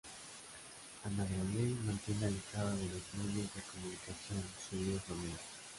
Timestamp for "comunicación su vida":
3.71-4.99